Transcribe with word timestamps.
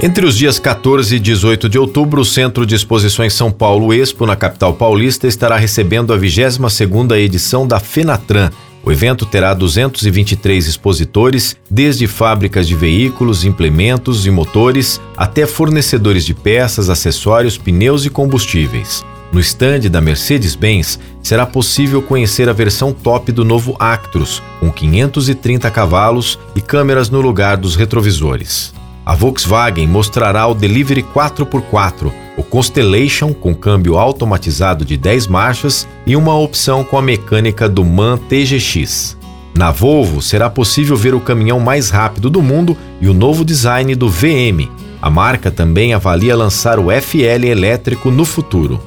Entre 0.00 0.24
os 0.24 0.36
dias 0.36 0.60
14 0.60 1.16
e 1.16 1.18
18 1.18 1.68
de 1.68 1.76
outubro, 1.76 2.20
o 2.20 2.24
Centro 2.24 2.64
de 2.64 2.72
Exposições 2.72 3.34
São 3.34 3.50
Paulo 3.50 3.92
Expo, 3.92 4.26
na 4.26 4.36
capital 4.36 4.72
paulista, 4.72 5.26
estará 5.26 5.56
recebendo 5.56 6.14
a 6.14 6.16
22ª 6.16 7.18
edição 7.18 7.66
da 7.66 7.80
FENATRAN. 7.80 8.52
O 8.84 8.92
evento 8.92 9.26
terá 9.26 9.52
223 9.52 10.68
expositores, 10.68 11.56
desde 11.68 12.06
fábricas 12.06 12.68
de 12.68 12.76
veículos, 12.76 13.44
implementos 13.44 14.24
e 14.24 14.30
motores, 14.30 15.00
até 15.16 15.48
fornecedores 15.48 16.24
de 16.24 16.32
peças, 16.32 16.88
acessórios, 16.88 17.58
pneus 17.58 18.06
e 18.06 18.10
combustíveis. 18.10 19.04
No 19.32 19.40
estande 19.40 19.88
da 19.88 20.00
Mercedes-Benz, 20.00 21.00
será 21.20 21.44
possível 21.44 22.00
conhecer 22.00 22.48
a 22.48 22.52
versão 22.52 22.92
top 22.92 23.32
do 23.32 23.44
novo 23.44 23.74
Actros, 23.80 24.40
com 24.60 24.70
530 24.70 25.68
cavalos 25.72 26.38
e 26.54 26.60
câmeras 26.60 27.10
no 27.10 27.20
lugar 27.20 27.56
dos 27.56 27.74
retrovisores. 27.74 28.77
A 29.08 29.14
Volkswagen 29.14 29.86
mostrará 29.86 30.46
o 30.46 30.52
Delivery 30.52 31.02
4x4, 31.02 32.12
o 32.36 32.42
Constellation 32.42 33.32
com 33.32 33.54
câmbio 33.54 33.96
automatizado 33.96 34.84
de 34.84 34.98
10 34.98 35.28
marchas 35.28 35.88
e 36.06 36.14
uma 36.14 36.38
opção 36.38 36.84
com 36.84 36.98
a 36.98 37.00
mecânica 37.00 37.66
do 37.70 37.82
MAN 37.86 38.18
TGX. 38.18 39.16
Na 39.56 39.70
Volvo 39.70 40.20
será 40.20 40.50
possível 40.50 40.94
ver 40.94 41.14
o 41.14 41.20
caminhão 41.20 41.58
mais 41.58 41.88
rápido 41.88 42.28
do 42.28 42.42
mundo 42.42 42.76
e 43.00 43.08
o 43.08 43.14
novo 43.14 43.46
design 43.46 43.94
do 43.94 44.10
VM. 44.10 44.68
A 45.00 45.08
marca 45.08 45.50
também 45.50 45.94
avalia 45.94 46.36
lançar 46.36 46.78
o 46.78 46.90
FL 46.90 47.46
elétrico 47.46 48.10
no 48.10 48.26
futuro. 48.26 48.78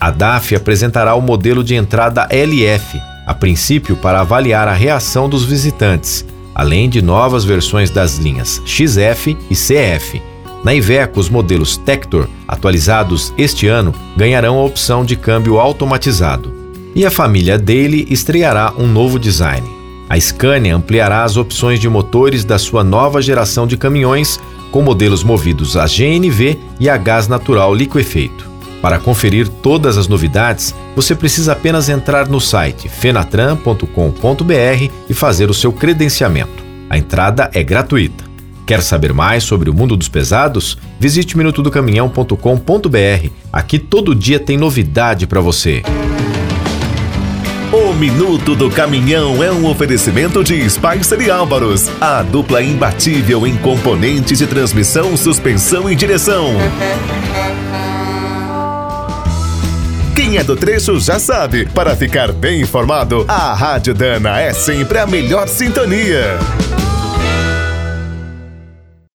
A 0.00 0.10
DAF 0.10 0.56
apresentará 0.56 1.14
o 1.14 1.20
modelo 1.20 1.62
de 1.62 1.74
entrada 1.74 2.26
LF, 2.30 2.98
a 3.26 3.34
princípio 3.34 3.94
para 3.94 4.22
avaliar 4.22 4.68
a 4.68 4.72
reação 4.72 5.28
dos 5.28 5.44
visitantes 5.44 6.24
além 6.56 6.88
de 6.88 7.02
novas 7.02 7.44
versões 7.44 7.90
das 7.90 8.16
linhas 8.16 8.62
XF 8.64 9.36
e 9.50 9.54
CF. 9.54 10.22
Na 10.64 10.74
Iveco, 10.74 11.20
os 11.20 11.28
modelos 11.28 11.76
Tector, 11.76 12.26
atualizados 12.48 13.32
este 13.36 13.68
ano, 13.68 13.94
ganharão 14.16 14.58
a 14.58 14.64
opção 14.64 15.04
de 15.04 15.16
câmbio 15.16 15.60
automatizado. 15.60 16.50
E 16.94 17.04
a 17.04 17.10
família 17.10 17.58
Daily 17.58 18.06
estreará 18.10 18.72
um 18.78 18.86
novo 18.86 19.18
design. 19.18 19.68
A 20.08 20.18
Scania 20.18 20.74
ampliará 20.74 21.24
as 21.24 21.36
opções 21.36 21.78
de 21.78 21.90
motores 21.90 22.42
da 22.42 22.58
sua 22.58 22.82
nova 22.82 23.20
geração 23.20 23.66
de 23.66 23.76
caminhões, 23.76 24.40
com 24.72 24.80
modelos 24.80 25.22
movidos 25.22 25.76
a 25.76 25.84
GNV 25.84 26.58
e 26.80 26.88
a 26.88 26.96
gás 26.96 27.28
natural 27.28 27.74
liquefeito. 27.74 28.55
Para 28.86 29.00
conferir 29.00 29.48
todas 29.48 29.98
as 29.98 30.06
novidades, 30.06 30.72
você 30.94 31.12
precisa 31.12 31.54
apenas 31.54 31.88
entrar 31.88 32.28
no 32.28 32.40
site 32.40 32.88
fenatran.com.br 32.88 33.84
e 35.10 35.12
fazer 35.12 35.50
o 35.50 35.54
seu 35.54 35.72
credenciamento. 35.72 36.64
A 36.88 36.96
entrada 36.96 37.50
é 37.52 37.64
gratuita. 37.64 38.24
Quer 38.64 38.80
saber 38.82 39.12
mais 39.12 39.42
sobre 39.42 39.68
o 39.68 39.74
mundo 39.74 39.96
dos 39.96 40.08
pesados? 40.08 40.78
Visite 41.00 41.36
minutodocaminhão.com.br. 41.36 43.28
Aqui 43.52 43.76
todo 43.80 44.14
dia 44.14 44.38
tem 44.38 44.56
novidade 44.56 45.26
para 45.26 45.40
você. 45.40 45.82
O 47.72 47.92
Minuto 47.92 48.54
do 48.54 48.70
Caminhão 48.70 49.42
é 49.42 49.50
um 49.50 49.68
oferecimento 49.68 50.44
de 50.44 50.70
Spicer 50.70 51.20
e 51.20 51.28
Álvaros, 51.28 51.90
a 52.00 52.22
dupla 52.22 52.62
imbatível 52.62 53.48
em 53.48 53.56
componentes 53.56 54.38
de 54.38 54.46
transmissão, 54.46 55.16
suspensão 55.16 55.90
e 55.90 55.96
direção. 55.96 56.54
É 60.34 60.42
do 60.42 60.56
trecho 60.56 60.98
já 60.98 61.20
sabe. 61.20 61.66
Para 61.66 61.94
ficar 61.94 62.32
bem 62.32 62.60
informado, 62.60 63.24
a 63.28 63.54
Rádio 63.54 63.94
Dana 63.94 64.40
é 64.40 64.52
sempre 64.52 64.98
a 64.98 65.06
melhor 65.06 65.46
sintonia. 65.46 66.36